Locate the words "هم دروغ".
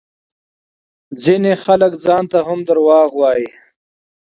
2.47-3.09